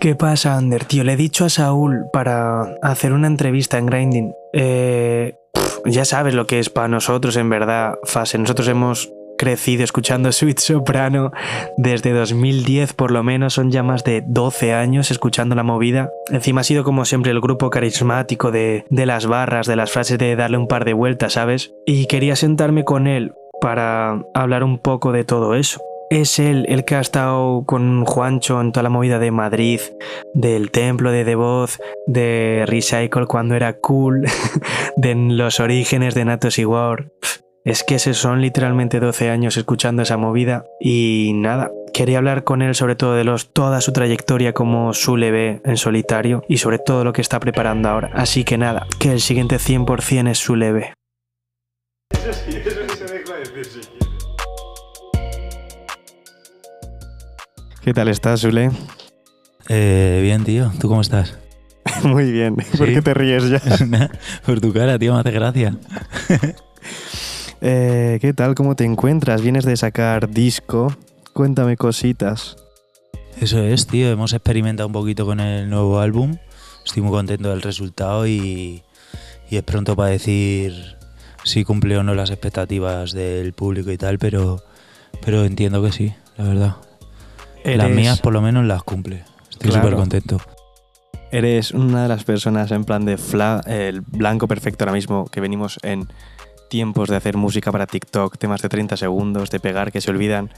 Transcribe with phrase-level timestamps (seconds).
[0.00, 0.84] ¿Qué pasa, Ander?
[0.84, 4.32] Tío, le he dicho a Saúl para hacer una entrevista en Grinding.
[4.52, 5.34] Eh,
[5.84, 8.38] ya sabes lo que es para nosotros, en verdad, Fase.
[8.38, 11.32] Nosotros hemos crecido escuchando Sweet Soprano
[11.78, 16.10] desde 2010 por lo menos, son ya más de 12 años escuchando la movida.
[16.30, 20.18] Encima ha sido como siempre el grupo carismático de, de las barras, de las frases
[20.18, 21.72] de darle un par de vueltas, ¿sabes?
[21.86, 25.80] Y quería sentarme con él para hablar un poco de todo eso.
[26.10, 29.80] Es él el que ha estado con Juancho en toda la movida de Madrid,
[30.34, 34.24] del templo de The Voz, de Recycle cuando era cool,
[34.96, 37.12] de los orígenes de Natos y War.
[37.64, 42.62] Es que se son literalmente 12 años escuchando esa movida y nada, quería hablar con
[42.62, 46.78] él sobre todo de los, toda su trayectoria como Sule ve en solitario y sobre
[46.80, 48.10] todo lo que está preparando ahora.
[48.14, 50.94] Así que nada, que el siguiente 100% es Sule
[57.82, 58.70] ¿Qué tal estás, Sule?
[59.68, 60.70] Eh, bien, tío.
[60.80, 61.38] ¿Tú cómo estás?
[62.04, 62.56] Muy bien.
[62.56, 62.94] ¿Por Sí.
[62.94, 63.60] qué te ríes ya?
[64.46, 65.76] Por tu cara, tío, me hace gracia.
[67.62, 68.54] Eh, ¿Qué tal?
[68.54, 69.42] ¿Cómo te encuentras?
[69.42, 70.96] Vienes de sacar disco.
[71.34, 72.56] Cuéntame cositas.
[73.38, 74.08] Eso es, tío.
[74.10, 76.38] Hemos experimentado un poquito con el nuevo álbum.
[76.86, 78.82] Estoy muy contento del resultado y,
[79.50, 80.96] y es pronto para decir
[81.44, 84.62] si cumple o no las expectativas del público y tal, pero,
[85.22, 86.76] pero entiendo que sí, la verdad.
[87.64, 89.24] Las mías por lo menos las cumple.
[89.50, 89.82] Estoy Claro.
[89.88, 90.40] súper contento.
[91.32, 95.40] Eres una de las personas en plan de fla, el blanco perfecto ahora mismo, que
[95.40, 96.08] venimos en
[96.68, 100.50] tiempos de hacer música para TikTok, temas de 30 segundos, de pegar, que se olvidan.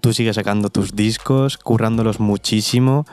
[0.00, 3.04] Tú sigues sacando tus discos, currándolos muchísimo.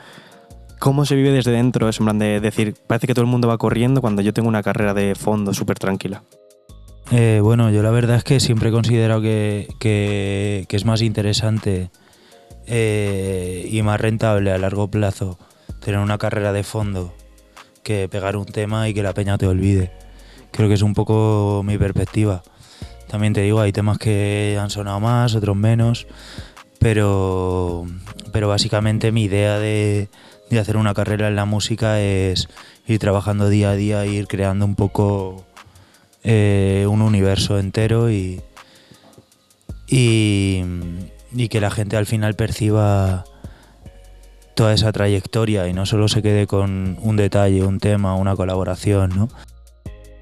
[0.78, 1.88] ¿Cómo se vive desde dentro?
[1.88, 4.48] Es en plan de decir, parece que todo el mundo va corriendo cuando yo tengo
[4.48, 6.22] una carrera de fondo súper tranquila.
[7.10, 11.02] Eh, bueno, yo la verdad es que siempre he considerado que, que- que es más
[11.02, 11.90] interesante
[12.66, 15.38] eh, y más rentable a largo plazo
[15.80, 17.14] tener una carrera de fondo
[17.82, 19.92] que pegar un tema y que la peña te olvide.
[20.50, 22.42] Creo que es un poco mi perspectiva.
[23.08, 26.06] También te digo, hay temas que han sonado más, otros menos,
[26.78, 27.86] pero,
[28.32, 30.08] pero básicamente mi idea de,
[30.50, 32.48] de hacer una carrera en la música es
[32.86, 35.44] ir trabajando día a día, ir creando un poco
[36.22, 38.40] eh, un universo entero y,
[39.86, 40.62] y,
[41.34, 43.24] y que la gente al final perciba
[44.54, 49.10] toda esa trayectoria y no solo se quede con un detalle, un tema, una colaboración,
[49.16, 49.28] ¿no?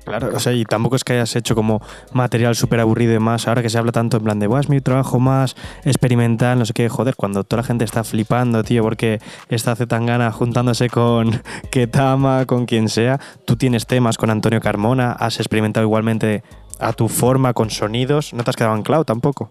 [0.04, 1.80] Claro, o sea, y tampoco es que hayas hecho como
[2.12, 3.46] material súper aburrido y más.
[3.46, 6.66] Ahora que se habla tanto en plan de, "Buah, es mi trabajo más experimental, no
[6.66, 11.30] sé qué, joder, cuando toda la gente está flipando, tío, porque está Zetangana juntándose con
[11.70, 13.20] Ketama, con quien sea.
[13.44, 16.42] Tú tienes temas con Antonio Carmona, has experimentado igualmente
[16.80, 19.48] a tu forma, con sonidos, no te has quedado anclado tampoco.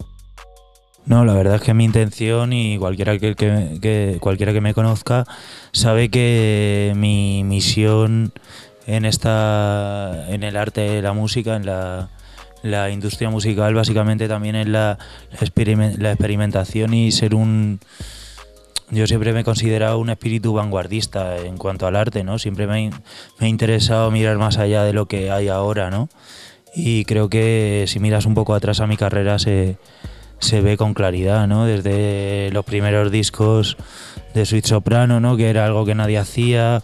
[1.06, 5.26] No, la verdad es que mi intención y cualquiera que, cualquiera que me conozca
[5.72, 8.32] sabe que mi misión
[8.86, 12.10] en esta en el arte, la música, en la,
[12.92, 15.00] industria musical básicamente también es la,
[15.32, 17.80] la experimen- la experimentación y ser un
[18.92, 22.38] yo siempre me he considerado un espíritu vanguardista en cuanto al arte, ¿no?
[22.38, 22.92] Siempre me,
[23.40, 26.10] me ha interesado mirar más allá de lo que hay ahora, ¿no?
[26.76, 29.78] Y creo que si miras un poco atrás a mi carrera se,
[30.42, 31.66] se ve con claridad, ¿no?
[31.66, 33.78] Desde los primeros discos
[34.34, 35.38] de Sweet Soprano, ¿no?
[35.38, 36.82] Que era algo que nadie hacía.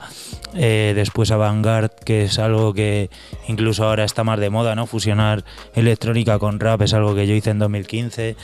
[0.53, 3.09] eh, después Avantgarde, que es algo que
[3.47, 4.87] incluso ahora está más de moda, ¿no?
[4.87, 5.43] Fusionar
[5.75, 8.35] electrónica con rap es algo que yo hice en 2015.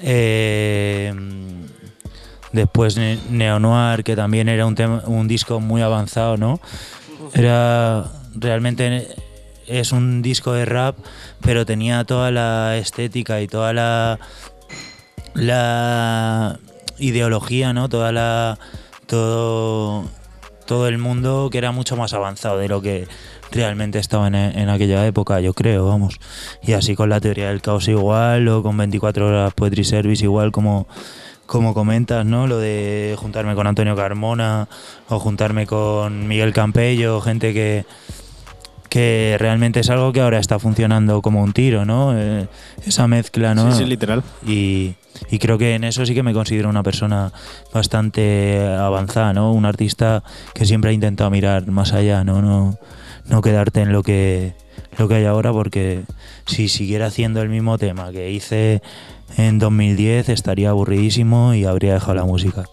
[0.00, 1.12] Eh,
[2.52, 4.76] después Ne- Neo Noir, que también era un,
[5.06, 6.60] un disco muy avanzado, ¿no?
[7.34, 8.04] Era
[8.34, 9.08] realmente
[9.66, 10.96] es un disco de rap,
[11.40, 14.18] pero tenía toda la estética y toda la
[15.34, 16.58] la
[16.98, 17.88] ideología, ¿no?
[17.88, 18.58] Toda la
[19.06, 20.04] todo
[20.66, 23.08] todo el mundo que era mucho más avanzado de lo que
[23.50, 26.18] realmente estaba en, en aquella época, yo creo, vamos.
[26.62, 30.52] Y así con la teoría del caos igual, o con 24 horas Poetry Service igual,
[30.52, 30.86] como,
[31.46, 32.46] como comentas, ¿no?
[32.46, 34.68] Lo de juntarme con Antonio Carmona,
[35.08, 37.84] o juntarme con Miguel Campello, gente que,
[38.92, 42.12] que realmente es algo que ahora está funcionando como un tiro, ¿no?
[42.14, 42.46] Eh,
[42.84, 43.72] esa mezcla, ¿no?
[43.72, 44.22] Sí, sí, literal.
[44.46, 44.96] y,
[45.30, 47.32] y creo que en eso sí que me considero una persona
[47.72, 49.50] bastante avanzada, ¿no?
[49.54, 50.22] Un artista
[50.52, 52.42] que siempre ha intentado mirar más allá, ¿no?
[52.42, 52.76] No,
[53.30, 54.52] no quedarte en lo que,
[54.98, 56.02] lo que hay ahora, porque
[56.44, 58.82] si siguiera haciendo el mismo tema que hice
[59.38, 62.64] en 2010 estaría aburridísimo y habría dejado la música.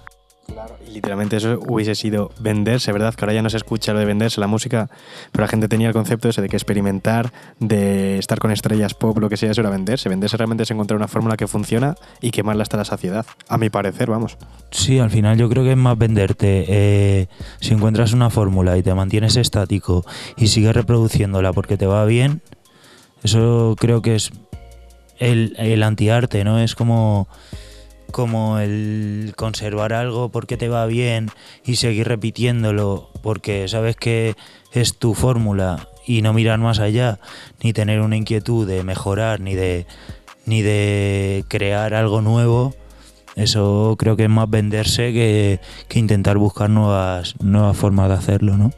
[0.94, 3.14] Literalmente eso hubiese sido venderse, ¿verdad?
[3.14, 4.90] Que ahora ya no se escucha lo de venderse la música,
[5.32, 9.18] pero la gente tenía el concepto ese de que experimentar, de estar con estrellas pop,
[9.20, 10.10] lo que sea, eso era venderse.
[10.10, 13.26] Venderse realmente es encontrar una fórmula que funciona y quemarla hasta la saciedad.
[13.48, 14.38] A mi parecer, vamos.
[14.72, 16.66] Sí, al final yo creo que es más venderte.
[16.68, 17.28] Eh,
[17.60, 20.06] si encuentras una fórmula y te mantienes estático
[20.38, 22.42] y sigues reproduciéndola porque te va bien,
[23.24, 24.32] eso creo que es
[25.18, 26.60] el, el antiarte, ¿no?
[26.60, 27.28] Es como
[28.12, 31.30] como el conservar algo porque te va bien
[31.66, 34.36] y seguir repitiéndolo porque sabes que
[34.72, 37.20] es tu fórmula y no mirar más allá,
[37.62, 39.86] ni tener una inquietud de mejorar, ni de,
[40.46, 42.74] ni de crear algo nuevo,
[43.36, 48.58] eso creo que es más venderse que, que intentar buscar nuevas, nuevas formas de hacerlo,
[48.58, 48.72] ¿no?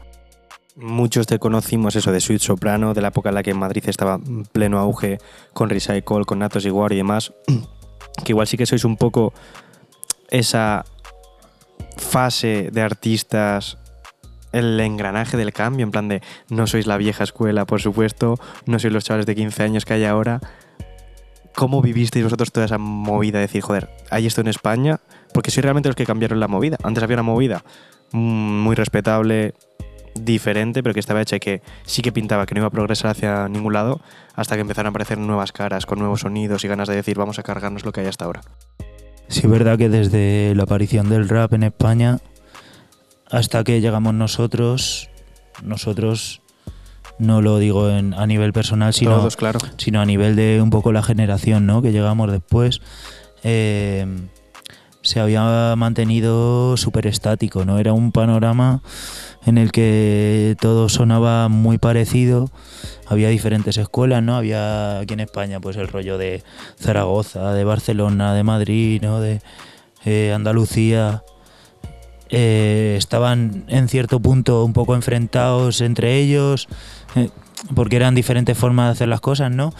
[0.76, 3.84] Muchos te conocimos eso de Sweet Soprano, de la época en la que en Madrid
[3.86, 5.18] estaba en pleno auge
[5.52, 7.32] con Recycle, con Natos War y demás.
[8.24, 9.32] Que igual sí que sois un poco
[10.30, 10.84] esa
[11.96, 13.78] fase de artistas,
[14.52, 18.78] el engranaje del cambio, en plan de no sois la vieja escuela, por supuesto, no
[18.78, 20.40] sois los chavales de 15 años que hay ahora.
[21.54, 23.38] ¿Cómo vivisteis vosotros toda esa movida?
[23.38, 25.00] De decir, joder, hay esto en España,
[25.34, 26.78] porque sois realmente los que cambiaron la movida.
[26.82, 27.64] Antes había una movida
[28.12, 29.54] muy respetable,
[30.14, 33.10] diferente, pero que estaba hecha y que sí que pintaba que no iba a progresar
[33.10, 34.00] hacia ningún lado,
[34.34, 37.38] hasta que empezaron a aparecer nuevas caras, con nuevos sonidos y ganas de decir, vamos
[37.38, 38.42] a cargarnos lo que hay hasta ahora.
[39.28, 42.18] Sí, es verdad que desde la aparición del rap en España
[43.30, 45.08] hasta que llegamos nosotros,
[45.62, 46.42] nosotros
[47.18, 49.58] no lo digo en, a nivel personal, sino, Todos, claro.
[49.78, 51.80] sino a nivel de un poco la generación ¿no?
[51.80, 52.82] que llegamos después,
[53.42, 54.06] eh,
[55.02, 57.78] se había mantenido súper estático, ¿no?
[57.78, 58.82] Era un panorama
[59.44, 62.50] en el que todo sonaba muy parecido.
[63.06, 64.36] Había diferentes escuelas, ¿no?
[64.36, 66.42] Había aquí en España pues el rollo de
[66.78, 69.20] Zaragoza, de Barcelona, de Madrid, ¿no?
[69.20, 69.40] De
[70.04, 71.22] eh, Andalucía.
[72.30, 76.68] Eh, estaban en cierto punto un poco enfrentados entre ellos.
[77.16, 77.28] eh,
[77.74, 79.72] porque eran diferentes formas de hacer las cosas, ¿no?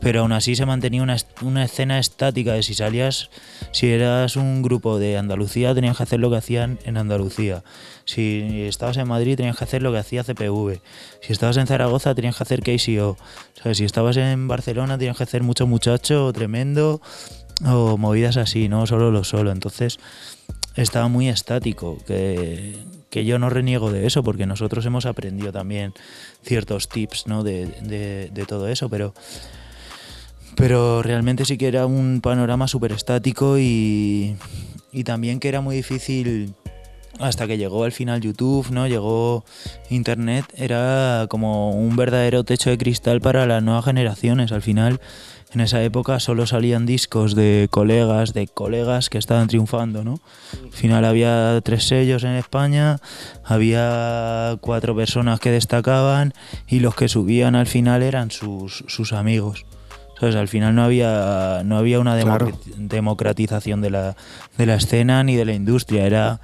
[0.00, 3.30] Pero aún así se mantenía una, una escena estática de si salías,
[3.72, 7.64] si eras un grupo de Andalucía, tenías que hacer lo que hacían en Andalucía.
[8.04, 10.80] Si estabas en Madrid, tenías que hacer lo que hacía CPV.
[11.22, 13.16] Si estabas en Zaragoza, tenías que hacer KCO.
[13.54, 13.78] ¿Sabes?
[13.78, 17.00] Si estabas en Barcelona, tenías que hacer mucho muchacho, o tremendo,
[17.64, 18.86] o movidas así, ¿no?
[18.86, 19.50] Solo lo solo.
[19.50, 19.98] Entonces,
[20.74, 22.76] estaba muy estático, que,
[23.10, 25.92] que yo no reniego de eso, porque nosotros hemos aprendido también
[26.42, 27.42] ciertos tips ¿no?
[27.42, 29.12] de, de- todo eso, pero,
[30.56, 34.36] pero realmente sí que era un panorama súper estático y,
[34.92, 36.54] y también que era muy difícil
[37.18, 38.86] hasta que llegó al final YouTube, ¿no?
[38.86, 39.44] Llegó
[39.90, 44.52] Internet, era como un verdadero techo de cristal para las nuevas generaciones.
[44.52, 45.00] Al final,
[45.52, 50.20] en esa época solo salían discos de colegas, de colegas que estaban triunfando, ¿no?
[50.64, 52.98] Al final había tres sellos en España,
[53.44, 56.34] había cuatro personas que destacaban
[56.68, 59.66] y los que subían al final eran sus, sus amigos.
[60.18, 60.36] ¿Sabes?
[60.36, 62.50] Al final no había, no había una Claro.
[62.76, 64.16] democratización de la,
[64.58, 66.04] de la escena ni de la industria.
[66.06, 66.40] Era,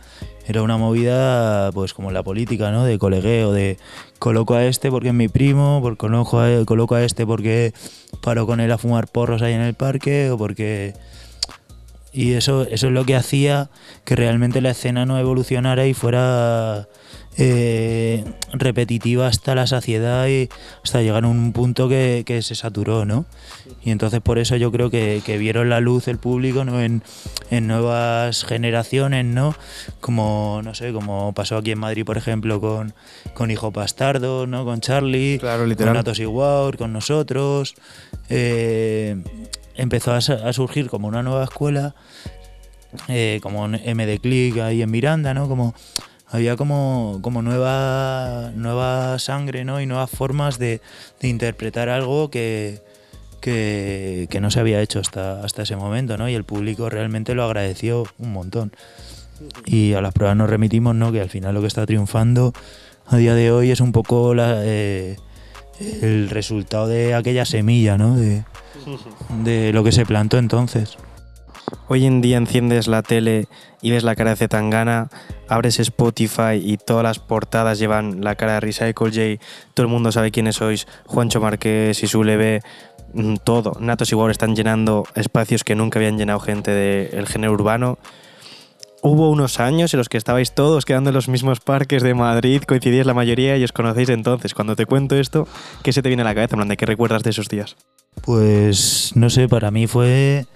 [0.47, 2.85] era una movida, pues como la política, ¿no?
[2.85, 3.79] De colegueo, de
[4.19, 7.75] coloco a este porque es mi primo, por, coloco, a, coloco a este porque
[8.23, 10.95] paro con él a fumar porros ahí en el parque o porque...
[12.13, 13.69] Y eso, eso es lo que hacía
[14.05, 16.89] que realmente la escena no evolucionara y fuera
[17.39, 20.49] eh, repetitiva hasta la saciedad y
[20.83, 23.27] hasta llegar a un punto que, que se saturó, ¿no?
[23.83, 26.81] Y entonces por eso yo creo que, que vieron la luz el público ¿no?
[26.81, 27.03] en,
[27.51, 29.55] en nuevas generaciones, ¿no?
[30.01, 32.95] Como, no sé, como pasó aquí en Madrid, por ejemplo, con,
[33.35, 34.65] con Hijo Bastardo, ¿no?
[34.65, 35.95] Con Charlie, Claro, con literal.
[35.95, 37.75] Natos y Waur, con nosotros.
[38.29, 39.23] Eh,
[39.75, 40.21] empezó a
[40.53, 41.95] surgir como una nueva escuela,
[43.09, 45.49] eh, como en MD Click ahí en Miranda, ¿no?
[45.49, 45.75] Como
[46.29, 49.81] había como, como nueva, nueva sangre, ¿no?
[49.81, 50.81] Y nuevas formas de,
[51.21, 52.83] de interpretar algo que,
[53.41, 56.29] que, que no se había hecho hasta, hasta ese momento, ¿no?
[56.29, 58.73] Y el público realmente lo agradeció un montón.
[59.67, 61.13] Y a las pruebas nos remitimos, ¿no?
[61.13, 62.53] Que al final lo que está triunfando
[63.07, 65.17] a día de hoy es un poco la, eh,
[66.03, 68.17] el resultado de aquella semilla, ¿no?
[68.17, 68.45] De,
[69.45, 70.97] de lo que se plantó entonces.
[71.89, 73.49] Hoy en día enciendes la tele
[73.83, 75.09] y ves la cara de Zetangana,
[75.49, 79.45] abres Spotify y todas las portadas llevan la cara de Recycle J,
[79.75, 82.61] todo el mundo sabe quiénes sois, Juancho Marqués y su leve,
[83.15, 83.77] mm, todo.
[83.81, 87.99] Natos y están llenando espacios que nunca habían llenado gente del género urbano.
[89.03, 92.63] Hubo unos años en los que estabais todos quedando en los mismos parques de Madrid,
[92.63, 94.55] coincidíais la mayoría y os conocéis entonces.
[94.55, 95.47] Cuando te cuento esto,
[95.85, 96.57] ¿qué se te viene a la cabeza?
[96.57, 97.77] ¿de qué recuerdas de esos días?
[98.23, 100.47] Pues no sé, para mí fue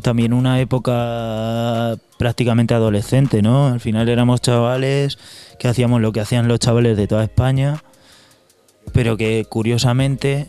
[0.00, 3.66] también una época prácticamente adolescente, ¿no?
[3.66, 5.18] Al final éramos chavales
[5.58, 7.82] que hacíamos lo que hacían los chavales de toda España,
[8.92, 10.48] pero que curiosamente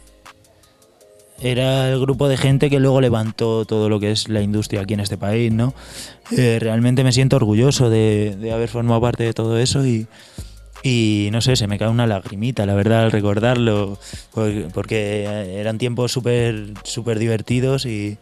[1.42, 4.94] era el grupo de gente que luego levantó todo lo que es la industria aquí
[4.94, 5.74] en este país, ¿no?
[6.32, 11.42] Eh, realmente me siento orgulloso de, de haber formado parte de todo eso y, no
[11.42, 13.98] sé, se me cae una lagrimita, la verdad, al recordarlo,
[14.74, 15.24] porque,
[15.58, 18.18] eran tiempos súper divertidos y,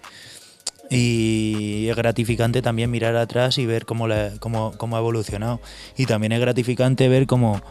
[0.91, 5.61] y es gratificante también mirar atrás y ver cómo, la- cómo, cómo ha evolucionado.
[5.97, 7.61] Y también es gratificante ver cómo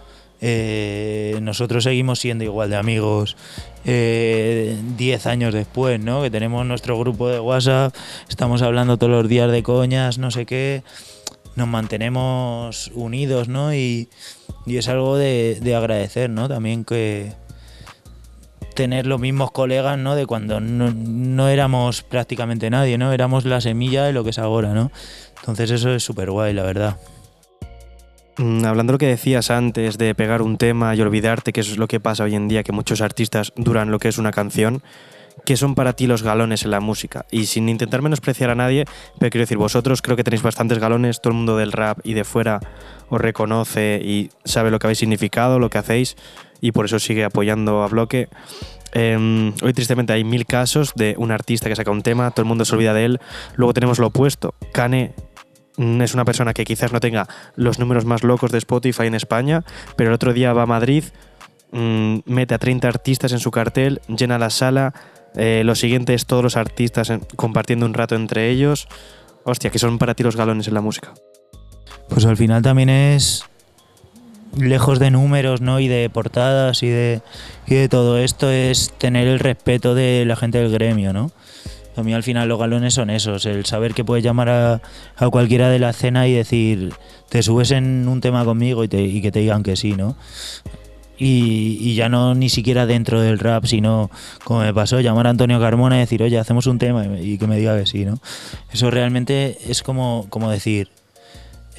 [0.40, 3.36] eh, nosotros seguimos siendo igual de amigos
[3.84, 6.22] eh, 10 años después, ¿no?
[6.22, 7.94] Que tenemos nuestro grupo de WhatsApp,
[8.28, 10.82] estamos hablando todos los días de coñas, no sé qué,
[11.56, 13.74] nos mantenemos unidos, ¿no?
[13.74, 14.08] Y,
[14.64, 16.48] y es algo de, de agradecer, ¿no?
[16.48, 17.32] También que
[18.80, 20.14] tener los mismos colegas, ¿no?
[20.14, 23.12] De cuando no, no éramos prácticamente nadie, ¿no?
[23.12, 24.90] Éramos la semilla de lo que es ahora, ¿no?
[25.40, 26.96] Entonces eso es súper guay, la verdad.
[28.38, 31.72] Mm, Hablando de lo que decías antes de pegar un tema y olvidarte, que eso
[31.72, 34.30] es lo que pasa hoy en día, que muchos artistas duran lo que es una
[34.30, 34.82] canción,
[35.44, 37.26] ¿qué son para ti los galones en la música?
[37.30, 38.86] Y sin intentar menospreciar a nadie,
[39.18, 42.14] pero quiero decir, vosotros creo que tenéis bastantes galones, todo el mundo del rap y
[42.14, 42.60] de fuera
[43.10, 46.16] os reconoce y sabe lo que habéis significado, lo que hacéis,
[46.60, 48.28] y por eso sigue apoyando a Bloque.
[48.92, 52.48] Em, hoy tristemente hay mil casos de un artista que saca un tema, todo el
[52.48, 53.20] mundo se olvida de él.
[53.54, 54.54] Luego tenemos lo opuesto.
[54.72, 55.12] Kane
[55.76, 59.14] mm, es una persona que quizás no tenga los números más locos de Spotify en
[59.14, 59.64] España,
[59.96, 61.04] pero el otro día va a Madrid,
[61.72, 64.92] mm, mete a 30 artistas en su cartel, llena la sala.
[65.36, 68.88] eh, lo siguiente es todos los artistas en- compartiendo un rato entre ellos.
[69.44, 71.14] Hostia, que son para ti los galones en la música.
[72.08, 73.44] Pues al final también es
[74.58, 75.80] lejos de números, ¿no?
[75.80, 77.22] Y de portadas y de,
[77.66, 81.30] y de todo esto es tener el respeto de la gente del gremio, ¿no?
[81.96, 84.80] A mí al final los galones son esos, el saber que puedes llamar a,
[85.16, 86.92] a cualquiera de la cena y decir,
[87.28, 90.16] te subes en un tema conmigo y, te- y que te digan que sí, ¿no?
[91.18, 94.10] Y, y ya no ni siquiera dentro del rap, sino
[94.44, 97.38] como me pasó, llamar a Antonio Carmona y decir, oye, hacemos un tema y, y
[97.38, 98.18] que me diga que sí, ¿no?
[98.72, 100.88] Eso realmente es como, como decir,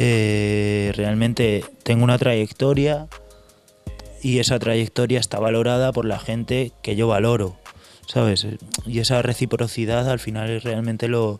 [0.03, 3.07] eh, realmente tengo una trayectoria
[4.23, 7.55] y esa trayectoria está valorada por la gente que yo valoro,
[8.07, 8.47] ¿sabes?
[8.87, 11.39] Y esa reciprocidad al final es realmente lo,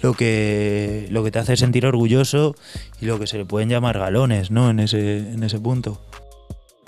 [0.00, 2.54] lo, que, lo que te hace sentir orgulloso
[3.00, 4.70] y lo que se le pueden llamar galones, ¿no?
[4.70, 6.00] En ese, en ese punto.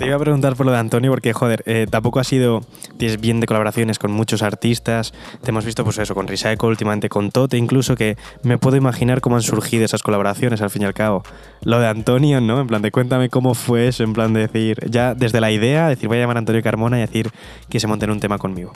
[0.00, 2.62] Te iba a preguntar por lo de Antonio, porque, joder, eh, tampoco ha sido.
[2.96, 5.12] Tienes bien de colaboraciones con muchos artistas.
[5.42, 9.20] Te hemos visto, pues eso, con Recycle, últimamente con Tote, incluso que me puedo imaginar
[9.20, 11.22] cómo han surgido esas colaboraciones al fin y al cabo.
[11.64, 12.62] Lo de Antonio, ¿no?
[12.62, 15.88] En plan de cuéntame cómo fue eso, en plan de decir, ya desde la idea,
[15.88, 17.28] decir, voy a llamar a Antonio Carmona y decir
[17.68, 18.72] que se monte en un tema conmigo.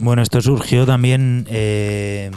[0.00, 2.32] Bueno, esto surgió también eh,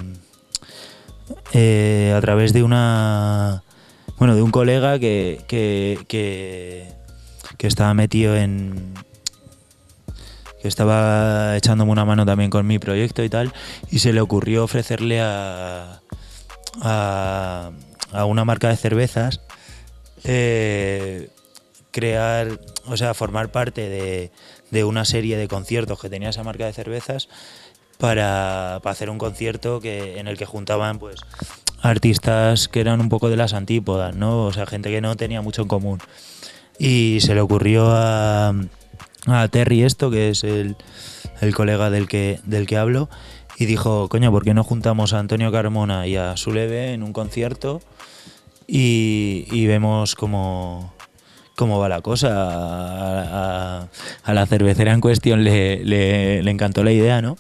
[1.54, 3.64] eh, a través de una.
[4.20, 7.01] Bueno, de un colega que, que, que,
[7.58, 8.94] que estaba metido en.
[10.62, 13.54] que estaba echándome una mano también con mi proyecto y tal,
[13.90, 16.02] y se le ocurrió ofrecerle a.
[16.82, 17.72] a,
[18.26, 19.42] una marca de cervezas.
[20.24, 21.30] eh,
[21.92, 24.32] crear, o sea, formar parte de,
[24.72, 27.28] de una serie de conciertos que tenía esa marca de cervezas
[27.98, 31.22] para, para hacer un concierto que, en el que juntaban pues
[31.82, 34.46] artistas que eran un poco de las antípodas, ¿no?
[34.46, 36.00] O sea, gente que no tenía mucho en común.
[36.84, 38.56] Y se le ocurrió a,
[39.28, 40.76] a Terry esto, que es el,
[41.42, 43.08] el colega del que, del que hablo,
[43.58, 47.14] y dijo, coño, ¿por qué no juntamos a Antonio Carmona y a Suleve en un
[47.14, 47.82] concierto
[48.66, 50.92] y, y vemos cómo,
[51.56, 52.30] cómo va la cosa.
[52.34, 53.88] A,
[54.24, 57.38] a- la cervecera en cuestión le, le- le encantó la idea, ¿no?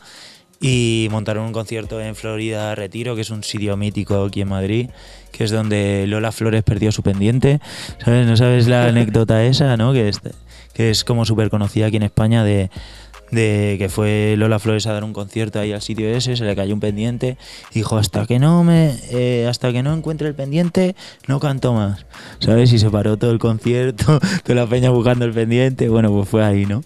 [0.63, 4.89] Y montaron un concierto en Florida Retiro, que es un sitio mítico aquí en Madrid,
[5.31, 7.59] que es donde Lola Flores perdió su pendiente.
[8.05, 8.27] ¿Sabes?
[8.27, 9.91] ¿No sabes la anécdota esa, no?
[9.91, 10.21] Que es,
[10.73, 12.69] que es como súper conocida aquí en España de,
[13.31, 16.55] de que fue Lola Flores a dar un concierto ahí al sitio ese, se le
[16.55, 17.37] cayó un pendiente,
[17.71, 20.95] y dijo hasta que no me, eh, hasta que no encuentre el pendiente,
[21.27, 22.05] no canto más,
[22.39, 22.71] ¿sabes?
[22.73, 26.43] Y se paró todo el concierto, toda la peña buscando el pendiente, bueno, pues fue
[26.43, 26.83] ahí, ¿no?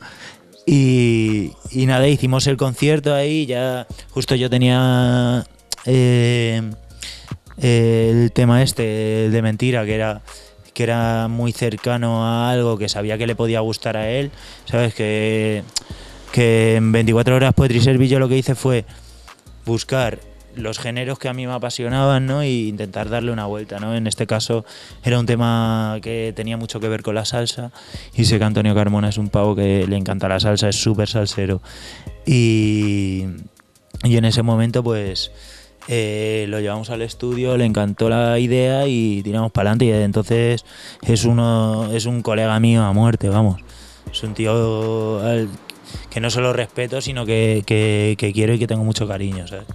[0.65, 5.45] Y, y nada, hicimos el concierto ahí, ya justo yo tenía
[5.85, 6.61] eh,
[7.57, 10.21] el tema este, el de mentira, que era
[10.75, 14.29] que era muy cercano a algo que sabía que le podía gustar a él,
[14.65, 14.93] ¿sabes?
[14.93, 15.63] Que,
[16.33, 18.83] que en 24 horas Poetry Service yo lo que hice fue
[19.65, 20.19] buscar
[20.55, 22.43] los géneros que a mí me apasionaban, ¿no?
[22.43, 23.95] Y intentar darle una vuelta, ¿no?
[23.95, 24.65] En este caso
[25.03, 27.71] era un tema que tenía mucho que ver con la salsa
[28.15, 31.07] y sé que Antonio Carmona es un pavo que le encanta la salsa, es súper
[31.09, 31.61] salsero.
[32.25, 33.25] Y,
[34.03, 35.31] y en ese momento, pues,
[35.87, 39.85] eh, lo llevamos al estudio, le encantó la idea y tiramos para adelante.
[39.85, 40.65] Y desde entonces
[41.03, 43.61] es uno, es un colega mío a muerte, vamos.
[44.11, 45.21] Es un tío
[46.09, 49.65] que no solo respeto, sino que, que- que quiero y que tengo mucho cariño, ¿sabes?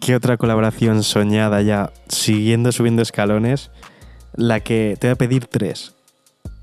[0.00, 3.70] ¿Qué otra colaboración soñada ya, siguiendo subiendo escalones?
[4.34, 5.94] La que te voy a pedir tres.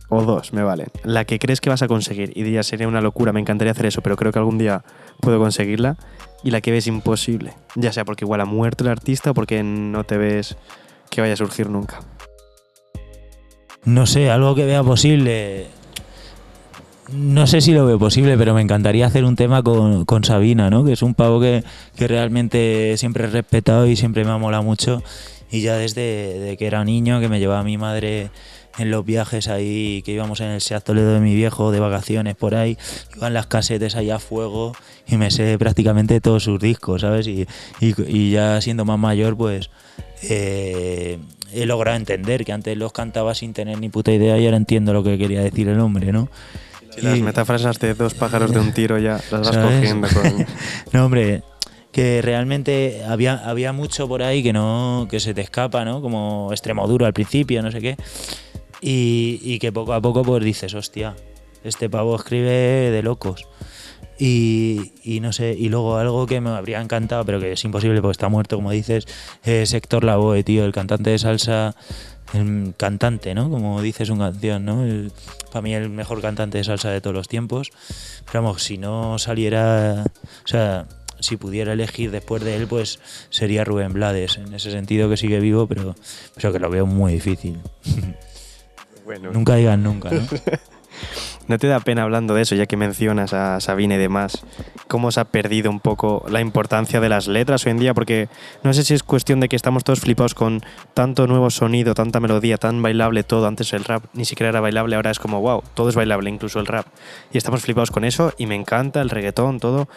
[0.09, 0.87] O dos, me valen.
[1.03, 2.31] La que crees que vas a conseguir.
[2.35, 4.83] Y dirías, sería una locura, me encantaría hacer eso, pero creo que algún día
[5.19, 5.97] puedo conseguirla.
[6.43, 7.53] Y la que ves imposible.
[7.75, 10.55] Ya sea porque igual ha muerto el artista o porque no te ves
[11.09, 12.01] que vaya a surgir nunca.
[13.85, 15.67] No sé, algo que vea posible.
[17.15, 20.69] No sé si lo veo posible, pero me encantaría hacer un tema con, con Sabina,
[20.69, 20.83] ¿no?
[20.83, 21.63] Que es un pavo que,
[21.95, 25.03] que realmente siempre he respetado y siempre me ha molado mucho.
[25.51, 28.31] Y ya desde de que era niño, que me llevaba mi madre
[28.79, 32.35] en los viajes ahí, que íbamos en el Seat Toledo de mi viejo, de vacaciones
[32.35, 32.77] por ahí,
[33.15, 34.75] iban las casetes ahí a fuego
[35.07, 37.27] y me sé prácticamente todos sus discos, ¿sabes?
[37.27, 37.45] Y,
[37.79, 39.69] y- y ya siendo más mayor, pues
[40.23, 41.19] eh,
[41.53, 44.91] he logrado entender que antes los cantaba sin tener ni puta idea y ahora entiendo
[44.93, 46.29] lo que quería decir el hombre, ¿no?
[46.93, 49.79] Si las Y- metáforas de dos pájaros de un tiro ya las vas ¿Sabes?
[49.79, 50.45] cogiendo con...
[50.93, 51.43] No, hombre,
[51.91, 56.01] que realmente había, había mucho por ahí que no que se te escapa, ¿no?
[56.01, 57.97] Como extremo duro al principio, no sé qué.
[58.81, 61.15] Y, y que poco a poco pues dices, hostia,
[61.63, 62.51] este pavo escribe
[62.91, 63.47] de locos.
[64.19, 67.99] Y, y no sé, y luego algo que me habría encantado, pero que es imposible
[68.01, 69.05] porque está muerto, como dices,
[69.43, 71.75] es Héctor Lavoe, tío, el cantante de salsa,
[72.33, 73.49] el cantante, ¿no?
[73.49, 74.83] Como dice su canción, ¿no?
[74.83, 75.11] El-
[75.51, 77.71] para mí el mejor cantante de salsa de todos los tiempos.
[78.25, 80.03] Pero vamos, si no saliera,
[80.43, 80.87] o sea,
[81.19, 82.99] si pudiera elegir después de él, pues
[83.29, 84.37] sería Rubén Blades.
[84.37, 85.95] En ese sentido que sigue vivo, pero,
[86.35, 87.59] pero que lo veo muy difícil.
[89.05, 90.21] Bueno, Nunca digan nunca, ¿no?
[91.47, 94.45] ¿No te da pena hablando de eso, ya que mencionas a Sabine y demás?
[94.87, 97.93] ¿Cómo se ha perdido un poco la importancia de las letras hoy en día?
[97.93, 98.29] Porque
[98.63, 100.61] no sé si es cuestión de que estamos todos flipados con
[100.93, 103.45] tanto nuevo sonido, tanta melodía, tan bailable todo.
[103.45, 106.61] Antes el rap ni siquiera era bailable, ahora es como, wow, todo es bailable, incluso
[106.61, 106.85] el rap.
[107.33, 109.89] Y estamos flipados con eso y me encanta el reggaetón, todo.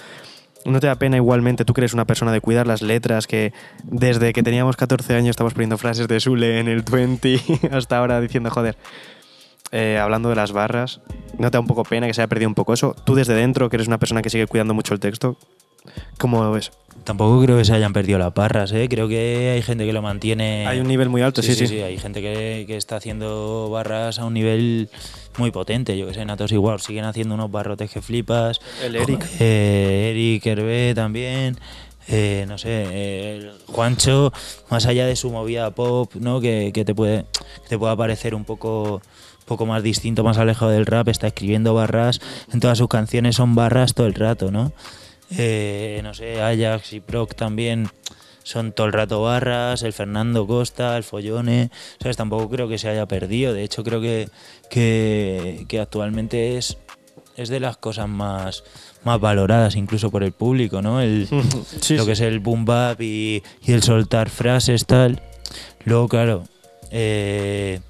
[0.64, 3.52] ¿No te da pena igualmente, tú que eres una persona de cuidar las letras, que
[3.84, 8.20] desde que teníamos 14 años estamos poniendo frases de Sule en el 20 hasta ahora
[8.20, 8.76] diciendo, joder,
[9.73, 11.00] eh, hablando de las barras,
[11.38, 12.95] ¿no te da un poco pena que se haya perdido un poco eso?
[13.04, 15.36] Tú desde dentro, que eres una persona que sigue cuidando mucho el texto,
[16.19, 16.73] ¿cómo lo ves?
[17.04, 18.88] Tampoco creo que se hayan perdido las barras, ¿eh?
[18.88, 20.67] Creo que hay gente que lo mantiene.
[20.67, 21.69] Hay un nivel muy alto, sí, sí.
[21.69, 24.88] sí, Hay gente que, que está haciendo barras a un nivel
[25.38, 25.97] muy potente.
[25.97, 28.60] Yo que sé, Natos igual, siguen haciendo unos barrotes que flipas.
[28.82, 29.25] El Eric.
[29.38, 31.56] Eh, Eric Hervé también.
[32.08, 34.32] Eh, no sé, eh, Juancho,
[34.71, 36.40] más allá de su movida pop, ¿no?
[36.40, 37.26] Que, que te puede
[37.62, 39.02] que te pueda parecer un poco
[39.47, 42.21] poco más distinto, más alejado del rap, está escribiendo barras,
[42.52, 44.73] en todas sus canciones son barras todo el rato, ¿no?
[45.37, 47.89] Eh, no sé, Ajax y Proc también
[48.43, 52.17] son todo el rato barras, el Fernando Costa, el Follone, ¿sabes?
[52.17, 54.28] Tampoco creo que se haya perdido, de hecho creo que,
[54.71, 56.78] que, que actualmente es,
[57.37, 58.63] es de las cosas más,
[59.02, 61.00] más valoradas incluso por el público, ¿no?
[61.00, 61.26] El,
[61.80, 62.06] Sí, lo sí.
[62.06, 65.21] que es el boom bap y, y el soltar frases, tal.
[65.85, 66.45] Luego, claro,
[66.93, 67.80] eh,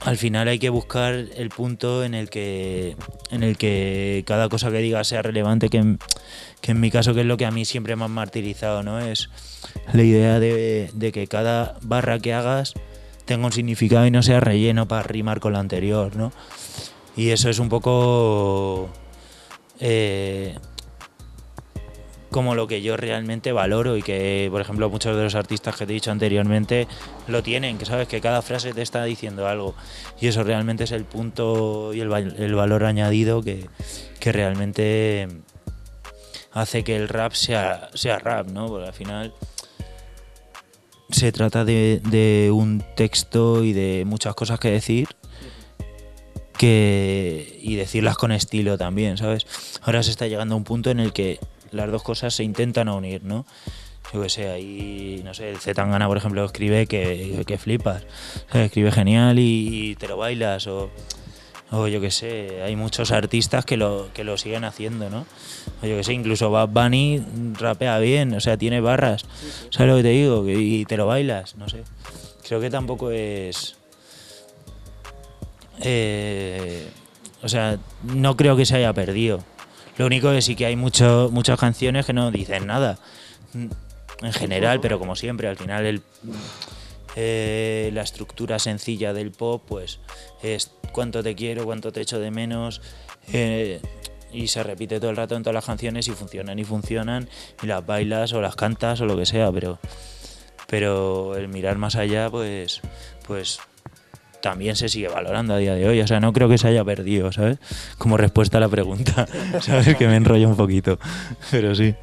[0.00, 2.96] al final hay que buscar el punto en el que
[3.30, 7.26] en el que cada cosa que digas sea relevante, que en, mi caso, que es
[7.26, 9.00] lo que a mí siempre me ha martirizado, ¿no?
[9.00, 9.30] Es
[9.92, 12.74] la idea de, de que cada barra que hagas
[13.24, 16.32] tenga un significado y no sea relleno para rimar con la anterior, ¿no?
[17.16, 18.88] Y eso es un poco
[19.80, 20.56] eh,
[22.30, 25.86] como lo que yo realmente valoro y que, por ejemplo, muchos de los artistas que
[25.86, 26.86] te he dicho anteriormente
[27.26, 29.74] lo tienen, que sabes que cada frase te está diciendo algo.
[30.20, 33.66] Y eso realmente es el punto y el, el valor añadido que,
[34.20, 35.28] que realmente
[36.52, 38.66] hace que el rap sea, sea rap, ¿no?
[38.66, 39.34] Porque al final
[41.10, 45.08] se trata de, de un texto y de muchas cosas que decir
[46.58, 49.46] que y decirlas con estilo también, ¿sabes?
[49.82, 51.38] Ahora se está llegando a un punto en el que
[51.72, 53.44] las dos cosas se intentan unir, ¿no?
[54.12, 58.04] Yo que sé, ahí, no sé, el Zetangana, por ejemplo, escribe que, que flipas,
[58.54, 60.90] escribe genial y, y te lo bailas, o,
[61.70, 65.26] o yo que sé, hay muchos artistas que lo, que lo siguen haciendo, ¿no?
[65.82, 67.22] O yo que sé, incluso Bad Bunny
[67.58, 69.26] rapea bien, o sea, tiene barras,
[69.70, 70.48] ¿sabes lo que te digo?
[70.48, 71.82] Y te lo bailas, no sé.
[72.46, 73.76] Creo que tampoco es...
[75.80, 76.88] eh,
[77.42, 79.44] o sea, no creo que se haya perdido.
[79.98, 82.98] Lo único que sí que hay mucho, muchas canciones que no dicen nada.
[83.54, 86.02] En general, pero como siempre, al final
[87.16, 90.00] eh, la estructura sencilla del pop, pues
[90.42, 92.80] es cuánto te quiero, cuánto te echo de menos.
[93.32, 93.80] eh,
[94.32, 97.28] y se repite todo el rato en todas las canciones y funcionan y funcionan
[97.62, 99.78] y las bailas o las cantas o lo que sea, pero
[100.66, 102.82] pero el mirar más allá pues
[103.26, 103.58] pues
[104.40, 106.84] también se sigue valorando a día de hoy, o sea, no creo que se haya
[106.84, 107.58] perdido, ¿sabes?
[107.98, 109.26] Como respuesta a la pregunta,
[109.60, 109.96] ¿sabes?
[109.96, 110.98] Que me enrollo un poquito,
[111.50, 111.94] pero sí.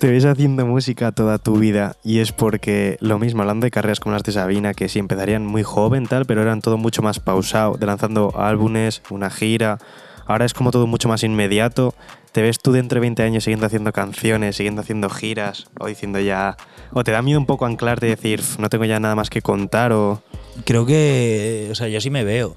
[0.00, 4.00] Te ves haciendo música toda tu vida y es porque lo mismo, hablando de carreras
[4.00, 7.20] como las de Sabina, que sí empezarían muy joven tal, pero eran todo mucho más
[7.20, 9.78] pausado, de lanzando álbumes, una gira,
[10.26, 11.94] ahora es como todo mucho más inmediato.
[12.34, 16.18] ¿Te ves tú dentro de 20 años siguiendo haciendo canciones, siguiendo haciendo giras o diciendo
[16.18, 16.56] ya...
[16.90, 19.30] o te da miedo un poco anclarte y decir, "F, no tengo ya nada más
[19.30, 20.20] que contar o...
[20.64, 22.56] Creo que, o sea, yo sí me veo,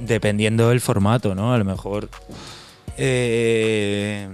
[0.00, 1.52] dependiendo del formato, ¿no?
[1.52, 2.08] A lo mejor
[2.96, 4.26] eh,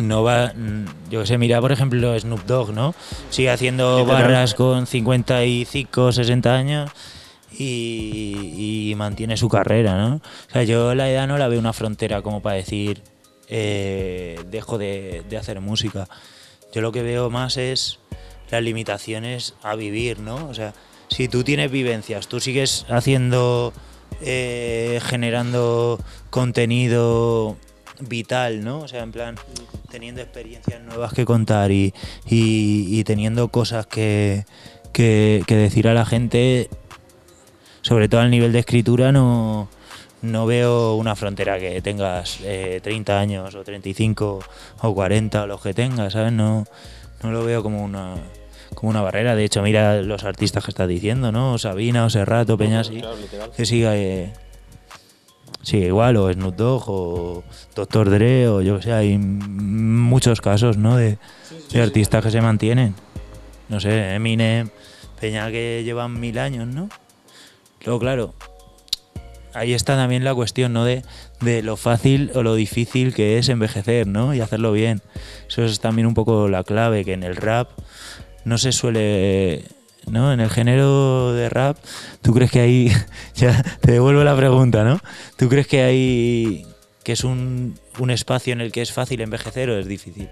[0.00, 0.54] no va,
[1.10, 2.94] yo sé, mira por ejemplo Snoop Dogg, ¿no?
[3.28, 6.90] Sigue haciendo barras con 55, 60 años
[7.58, 10.16] y, mantiene su carrera, ¿no?
[10.16, 13.02] O sea, yo la edad no la veo una frontera como para decir
[13.48, 16.08] eh, dejo de, hacer música.
[16.72, 17.98] Yo lo que veo más es
[18.50, 20.48] las limitaciones a vivir, ¿no?
[20.48, 20.72] O sea,
[21.08, 23.72] si tú tienes vivencias, tú sigues haciendo,
[24.22, 25.98] eh, generando
[26.30, 27.56] contenido
[28.00, 28.80] vital, ¿no?
[28.80, 29.36] O sea, en plan,
[29.90, 31.92] teniendo experiencias nuevas que contar y,
[33.04, 34.44] teniendo cosas que
[34.94, 36.70] decir a la gente,
[37.82, 39.68] sobre todo al nivel de escritura, no,
[40.22, 44.40] no veo una frontera que tengas eh, 30 años o 35
[44.80, 46.32] o 40 o los que tengas, ¿sabes?
[46.32, 46.64] No,
[47.22, 48.14] no lo veo como una
[48.74, 49.34] como una barrera.
[49.34, 51.58] De hecho, mira los artistas que estás diciendo, ¿no?
[51.58, 53.02] Sabina o Serrato, Peñasi,
[53.56, 54.32] que siga, eh,
[55.62, 58.10] sigue igual, o Snoop Dogg, o Dr.
[58.10, 60.96] Dre, o yo que sé, hay muchos casos, ¿no?
[60.96, 61.18] De,
[61.70, 62.94] de artistas que se mantienen.
[63.68, 64.70] No sé, Eminem,
[65.20, 66.88] Peña que llevan mil años, ¿no?
[67.84, 68.34] Luego, claro,
[69.54, 70.84] ahí está también la cuestión, ¿no?
[70.84, 71.02] De,
[71.40, 74.34] de lo fácil o lo difícil que es envejecer, ¿no?
[74.34, 75.02] Y hacerlo bien.
[75.48, 77.70] Eso es también un poco la clave, que en el rap
[78.44, 79.64] no se suele...
[80.10, 80.32] ¿No?
[80.32, 81.78] En el género de rap,
[82.22, 82.92] ¿tú crees que hay...
[83.36, 84.98] ya te devuelvo la pregunta, ¿no?
[85.36, 86.66] ¿Tú crees que hay...
[87.04, 90.28] que es un, un espacio en el que es fácil envejecer o es difícil?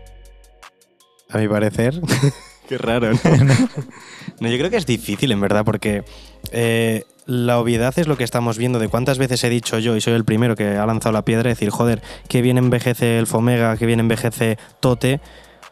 [1.28, 2.00] A mi parecer.
[2.68, 3.18] Qué raro, ¿no?
[4.40, 6.04] no, yo creo que es difícil, en verdad, porque
[6.50, 10.00] eh, la obviedad es lo que estamos viendo de cuántas veces he dicho yo, y
[10.00, 13.76] soy el primero que ha lanzado la piedra, decir, joder, que bien envejece el Fomega,
[13.76, 15.20] que bien envejece Tote,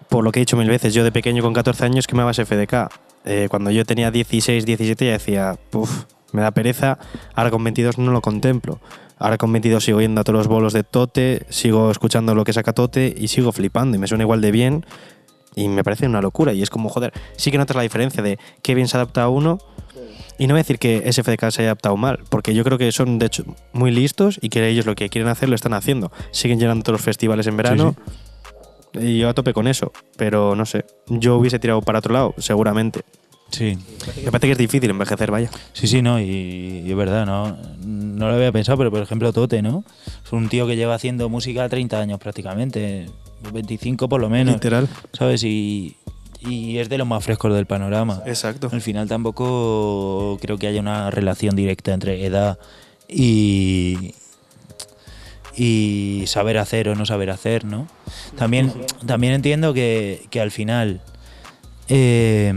[0.08, 0.94] por lo que he dicho mil veces.
[0.94, 2.90] Yo de pequeño con 14 años que me vas FDK.
[3.24, 6.98] Eh, cuando yo tenía 16, 17 ya decía, puff, me da pereza,
[7.34, 8.80] ahora con 22 no lo contemplo.
[9.18, 12.52] Ahora con 22 sigo yendo a todos los bolos de Tote, sigo escuchando lo que
[12.52, 14.87] saca Tote y sigo flipando y me suena igual de bien
[15.56, 16.52] y me parece una locura.
[16.52, 19.28] Y es como, joder, sí que notas la diferencia de qué bien se adapta a
[19.28, 19.58] uno.
[20.38, 22.90] Y no voy a decir que SFDK se haya adaptado mal, porque yo creo que
[22.92, 26.12] son de hecho muy listos y que ellos lo que quieren hacer lo están haciendo.
[26.31, 27.96] Siguen llenando todos los festivales en verano.
[28.94, 29.92] Y yo a tope con eso.
[30.16, 33.03] Pero no sé, yo hubiese tirado para otro lado, seguramente.
[33.51, 33.79] Sí.
[34.24, 35.51] Me parece que es difícil envejecer, vaya.
[35.72, 39.33] Sí, sí, no, y, y es verdad, no, no lo había pensado, pero por ejemplo
[39.33, 39.85] Tote, ¿no?
[40.24, 43.07] Es un tío que lleva haciendo música 30 años prácticamente,
[43.53, 44.88] 25 por lo menos, Literal.
[45.12, 45.44] ¿sabes?
[45.44, 45.96] Y,
[46.40, 48.22] y es de los más frescos del panorama.
[48.27, 48.68] Exacto.
[48.72, 52.59] Al final tampoco creo que haya una relación directa entre edad
[53.09, 54.14] y,
[55.57, 57.88] y saber hacer o no saber hacer, ¿no?
[58.37, 58.72] También,
[59.07, 61.01] también entiendo que, que al final
[61.88, 62.53] eh,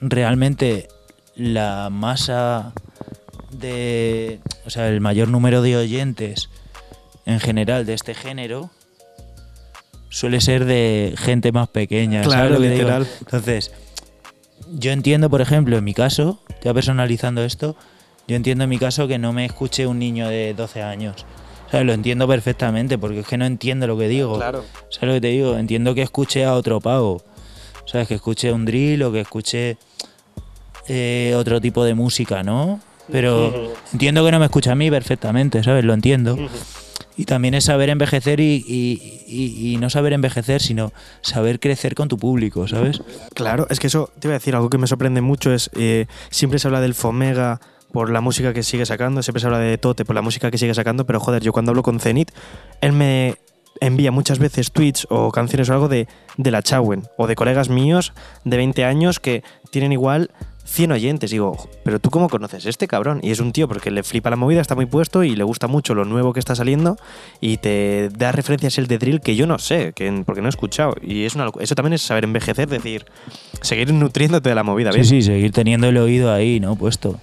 [0.00, 0.88] realmente
[1.36, 2.72] la masa
[3.50, 6.48] de, o sea, el mayor número de oyentes
[7.26, 8.70] en general de este género
[10.14, 12.82] suele ser de gente más pequeña, ¿sabes Claro, lo que digo?
[12.82, 13.06] literal.
[13.18, 13.72] Entonces,
[14.72, 17.74] yo entiendo, por ejemplo, en mi caso, ya personalizando esto,
[18.28, 21.26] yo entiendo en mi caso que no me escuche un niño de 12 años.
[21.66, 24.36] O sea, lo entiendo perfectamente, porque es que no entiendo lo que digo.
[24.36, 24.64] Claro.
[24.88, 25.56] ¿Sabes lo que te digo?
[25.58, 27.20] Entiendo que escuche a otro pavo.
[27.84, 28.06] ¿Sabes?
[28.06, 29.76] Que escuche un drill o que escuche
[30.86, 32.78] eh, otro tipo de música, ¿no?
[33.10, 35.84] Pero entiendo que no me escucha a mí perfectamente, ¿sabes?
[35.84, 36.38] Lo entiendo.
[37.16, 41.94] Y también es saber envejecer y, y- y- y no saber envejecer, sino saber crecer
[41.94, 43.02] con tu público, ¿sabes?
[43.34, 46.06] Claro, es que eso, te iba a decir, algo que me sorprende mucho es, eh,
[46.30, 47.60] siempre se habla del Fomega
[47.92, 50.58] por la música que sigue sacando, siempre se habla de Tote por la música que
[50.58, 52.32] sigue sacando, pero joder, yo cuando hablo con Zenit,
[52.80, 53.36] él me
[53.80, 57.68] envía muchas veces tweets o canciones o algo de, de la Chauen o de colegas
[57.68, 58.12] míos
[58.44, 60.30] de 20 años que tienen igual
[60.64, 61.30] 100 oyentes.
[61.30, 63.20] Digo, pero tú cómo conoces a este cabrón?
[63.22, 65.66] Y es un tío porque le flipa la movida, está muy puesto y le gusta
[65.66, 66.96] mucho lo nuevo que está saliendo
[67.40, 70.50] y te da referencias el de drill que yo no sé, que, porque no he
[70.50, 70.94] escuchado.
[71.02, 73.06] Y es una eso también es saber envejecer, decir,
[73.60, 74.92] seguir nutriéndote de la movida.
[74.92, 75.08] Sí, ¿ves?
[75.08, 76.76] sí, seguir teniendo el oído ahí, ¿no?
[76.76, 77.20] Puesto.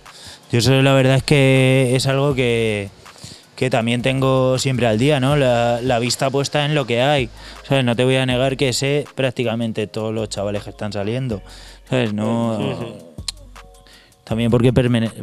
[0.52, 2.90] Yo eso la verdad es que es algo que,
[3.56, 5.36] que también tengo siempre al día, ¿no?
[5.36, 7.30] La, la vista puesta en lo que hay.
[7.64, 7.86] ¿Sabes?
[7.86, 11.42] No te voy a negar que sé prácticamente todos los chavales que están saliendo.
[11.90, 12.14] ¿Sabes?
[12.14, 13.11] No.
[14.32, 14.72] También porque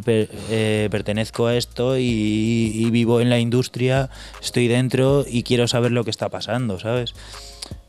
[0.05, 6.03] eh, pertenezco a esto y, vivo en la industria, estoy dentro y quiero saber lo
[6.03, 7.15] que está pasando, ¿sabes?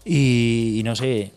[0.06, 1.32] Y, no sé.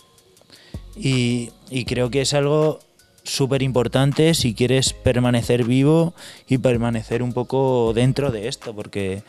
[0.96, 2.80] Y, y creo que es algo
[3.24, 6.14] súper importante si quieres permanecer vivo
[6.48, 9.24] y permanecer un poco dentro de esto, porque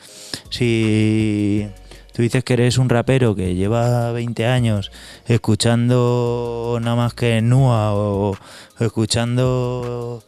[0.51, 1.67] si
[2.13, 4.93] tú dices que eres un rapero que lleva 20 años
[5.27, 8.37] escuchando nada más que Nua o
[8.79, 10.23] escuchando,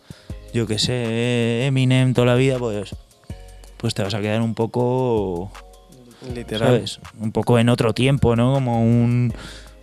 [0.56, 2.94] yo qué sé, Eminem toda la vida, pues,
[3.76, 5.52] pues te vas a quedar un poco
[6.34, 6.68] Literal.
[6.68, 7.00] ¿sabes?
[7.20, 8.54] Un poco en otro tiempo, ¿no?
[8.54, 9.34] Como un,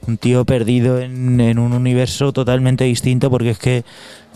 [0.07, 3.83] un tío perdido en, en un universo totalmente distinto, porque es que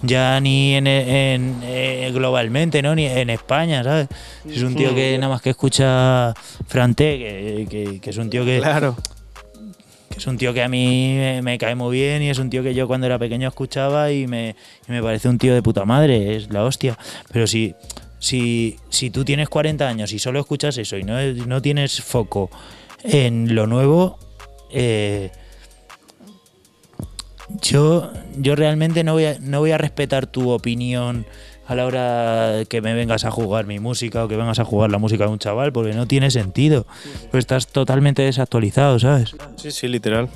[0.04, 2.94] ya ni en, en- eh, globalmente, ¿no?
[2.94, 4.08] Ni en España, ¿sabes?
[4.48, 6.36] Es un tío que nada más que escucha
[6.68, 8.96] Frante, que, que- que es un tío que, Claro.
[10.18, 12.74] Es un tío que a mí me, cae muy bien y es un tío que
[12.74, 14.56] yo cuando era pequeño escuchaba y me,
[14.88, 16.98] me parece un tío de puta madre, es la hostia.
[17.32, 17.76] Pero si,
[18.20, 22.50] si, si tú tienes 40 años y solo escuchas eso y no, no tienes foco
[23.04, 24.18] en lo nuevo,
[24.72, 25.32] eh,
[27.62, 31.26] yo, yo realmente no voy, no voy a respetar tu opinión
[31.68, 34.90] a la hora que me vengas a jugar mi música o que vengas a jugar
[34.90, 36.86] la música de un chaval, porque no tiene sentido.
[37.32, 39.36] Pues estás totalmente desactualizado, ¿sabes?
[39.58, 40.30] Sí, sí, literal.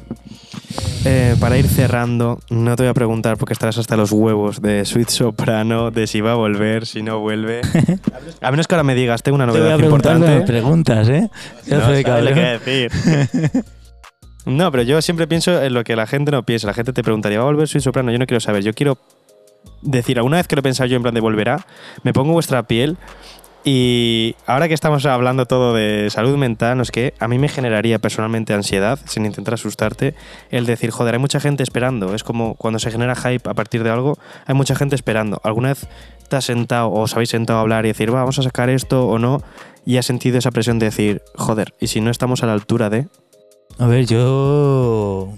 [1.03, 4.85] Eh, para ir cerrando, no te voy a preguntar porque estarás hasta los huevos de
[4.85, 7.61] Sweet Soprano, de si va a volver, si no vuelve.
[8.41, 10.45] A menos que ahora me digas, tengo una Te voy novedad a preguntar importante.
[10.45, 11.29] preguntas, ¿eh?
[11.67, 12.91] Te No lo que decir.
[14.45, 16.65] No, pero yo siempre pienso en lo que la gente no piensa.
[16.65, 18.11] La gente te preguntaría, ¿va a volver Sweet Soprano?
[18.11, 18.63] Yo no quiero saber.
[18.63, 18.97] Yo quiero
[19.81, 21.65] decir, alguna vez que lo he pensado yo en plan de volverá,
[22.03, 22.97] me pongo vuestra piel
[23.63, 27.47] y ahora que estamos hablando todo de salud mental, no es que a mí me
[27.47, 30.15] generaría personalmente ansiedad, sin intentar asustarte,
[30.49, 32.15] el decir, joder, hay mucha gente esperando.
[32.15, 34.17] Es como cuando se genera hype a partir de algo,
[34.47, 35.39] hay mucha gente esperando.
[35.43, 35.87] ¿Alguna vez
[36.27, 38.69] te has sentado o os habéis sentado a hablar y decir, "Va, vamos a sacar
[38.69, 39.43] esto o no?
[39.85, 42.89] Y has sentido esa presión de decir, joder, ¿y si no estamos a la altura
[42.89, 43.07] de...?
[43.77, 45.33] A ver, yo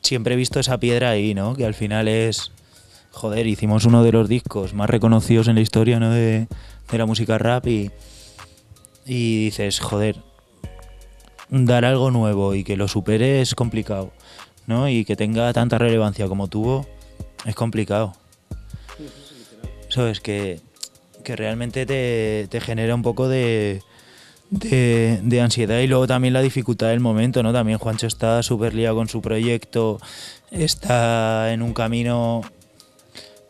[0.00, 1.54] siempre he visto esa piedra ahí, ¿no?
[1.54, 2.52] Que al final es.
[3.12, 6.10] Joder, hicimos uno de los discos más reconocidos en la historia, ¿no?
[6.10, 6.48] De,
[6.90, 7.90] la música rap y.
[9.04, 10.16] Y dices, joder,
[11.50, 14.12] dar algo nuevo y que lo supere es complicado,
[14.66, 14.88] ¿no?
[14.88, 16.86] Y que tenga tanta relevancia como tuvo
[17.44, 18.14] es complicado.
[19.88, 20.20] ¿Sabes?
[20.20, 20.60] Que,
[21.24, 23.82] que realmente te, te genera un poco de,
[24.50, 27.52] de, de ansiedad y luego también la dificultad del momento, ¿no?
[27.52, 30.00] También Juancho está súper liado con su proyecto,
[30.50, 32.42] está en un camino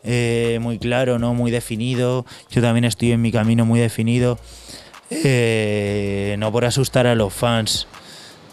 [0.03, 1.33] eh, muy claro, ¿no?
[1.33, 2.25] Muy definido.
[2.49, 4.37] Yo también estoy en mi camino muy definido.
[5.09, 7.87] Eh, no por asustar a los fans,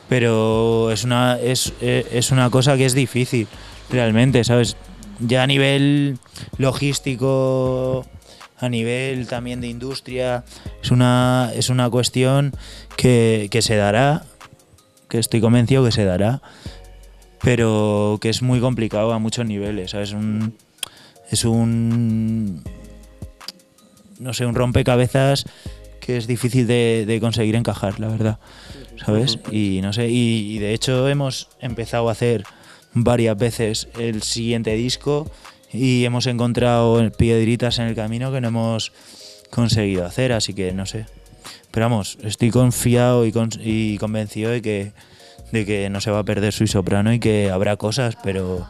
[0.09, 3.47] pero es una, es, eh, es una cosa que es difícil,
[3.89, 4.77] realmente, ¿sabes?
[5.21, 6.19] Ya a nivel
[6.59, 8.05] logístico,
[8.59, 10.45] a nivel también de industria,
[10.83, 12.53] es una, es una cuestión
[12.97, 14.25] que, que se dará,
[15.09, 16.43] que estoy convencido que se dará,
[17.43, 20.15] pero que es muy complicado a muchos niveles, ¿sabes?
[21.31, 22.63] Es un,
[24.19, 25.45] no sé, un rompecabezas
[26.01, 28.39] que es difícil de, conseguir encajar, la verdad,
[29.05, 29.39] ¿sabes?
[29.51, 32.45] Y no sé, y, de hecho hemos empezado a hacer
[32.93, 35.31] varias veces el siguiente disco
[35.73, 38.93] y hemos encontrado piedritas en el camino que no hemos
[39.51, 41.07] conseguido hacer, así que no sé.
[41.71, 44.93] Pero vamos, estoy confiado y, con- y convencido de que,
[45.53, 48.67] de que no se va a perder su soprano y que habrá cosas, pero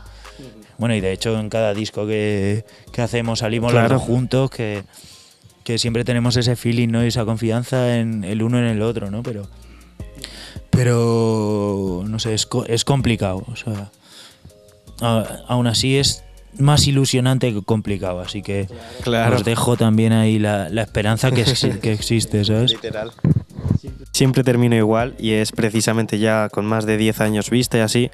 [0.80, 3.88] bueno, y de hecho en cada disco que, que hacemos salimos Claro.
[3.94, 4.82] los dos juntos, que,
[5.62, 7.04] que siempre tenemos ese feeling ¿no?
[7.04, 9.22] y esa confianza en el uno en el otro, ¿no?
[9.22, 9.46] Pero,
[10.70, 13.44] pero no sé, es, es complicado.
[13.46, 13.90] O sea,
[15.00, 16.24] a- aún así es
[16.58, 18.66] más ilusionante que complicado, así que
[19.02, 19.36] Claro.
[19.36, 21.44] os dejo también ahí la, la esperanza que,
[21.82, 22.72] que existe, ¿sabes?
[22.72, 23.12] Literal.
[24.12, 28.10] Siempre termino igual y es precisamente ya con más de 10 años vista y así.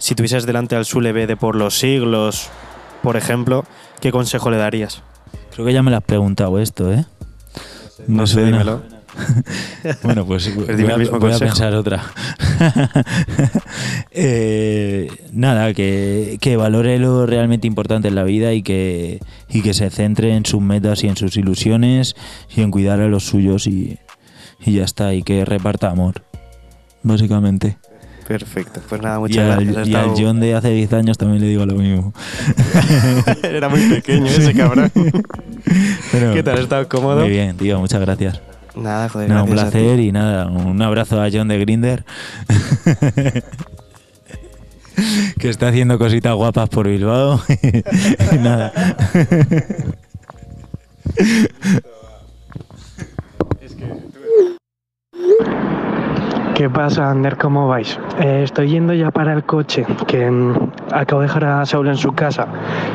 [0.00, 2.48] Si tuvieses delante al Sule B de por los siglos,
[3.02, 3.64] por ejemplo,
[4.00, 5.02] ¿qué consejo le darías?
[5.52, 7.04] Creo que ya me lo has preguntado esto, ¿eh?
[8.08, 8.82] No sé, dímelo.
[10.02, 12.02] Bueno, pues, voy, a, voy a pensar otra.
[14.12, 19.72] Eh, nada, que, que valore lo realmente importante en la vida y que, y que
[19.72, 22.16] se centre en sus metas y en sus ilusiones
[22.54, 23.98] y en cuidar a los suyos y,
[24.64, 26.22] y ya está, y que reparta amor,
[27.02, 27.78] básicamente.
[28.30, 28.80] Perfecto.
[28.88, 29.88] Pues nada, Y muchas al, gracias.
[29.88, 32.14] Ha y al John de hace 10 años también le digo lo mismo.
[33.42, 34.88] Era muy pequeño ese cabrón.
[36.12, 36.54] Pero- ¿Qué tal?
[36.54, 37.22] ¿Has estado cómodo?
[37.22, 38.40] Muy bien, tío, muchas gracias.
[38.76, 42.04] Nada, joder, un gracias placer y nada, un abrazo a John de Grinder.
[45.40, 47.42] que está haciendo cositas guapas por Bilbao.
[48.32, 48.72] Y nada.
[56.60, 57.38] ¿Qué pasa, Ander?
[57.38, 57.98] ¿Cómo vais?
[58.20, 61.96] Eh, estoy yendo ya para el coche, que mm, acabo de dejar a Saúl en
[61.96, 62.46] su casa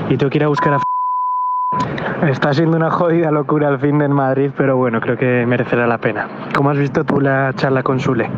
[0.07, 2.27] y tengo que ir a buscar a...
[2.29, 5.87] Está siendo una jodida locura el fin de en Madrid, pero bueno, creo que merecerá
[5.87, 6.27] la pena.
[6.55, 8.29] ¿Cómo has visto tú la charla con Sule?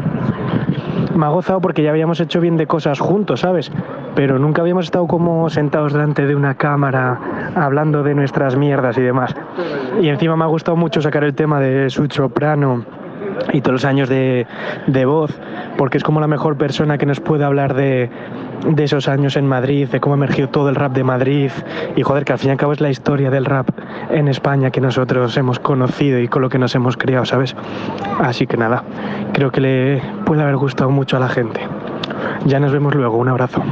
[1.13, 3.69] Me ha gozado porque ya habíamos hecho bien de cosas juntos, ¿sabes?
[4.15, 7.19] Pero nunca habíamos estado como sentados delante de una cámara
[7.53, 9.35] hablando de nuestras mierdas y demás.
[9.99, 12.85] Y encima me ha gustado mucho sacar el tema de su soprano
[13.53, 14.45] y todos los años de,
[14.87, 15.37] de voz,
[15.77, 18.09] porque es como la mejor persona que nos puede hablar de,
[18.67, 21.51] de esos años en Madrid, de cómo emergió todo el rap de Madrid,
[21.95, 23.69] y joder, que al fin y al cabo es la historia del rap
[24.09, 27.55] en España que nosotros hemos conocido y con lo que nos hemos criado, ¿sabes?
[28.19, 28.83] Así que nada,
[29.33, 31.61] creo que le puede haber gustado mucho a la gente.
[32.45, 33.63] Ya nos vemos luego, un abrazo.